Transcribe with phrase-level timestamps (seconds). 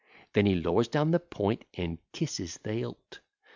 [0.33, 3.19] Then he lowers down the point, and kisses the hilt.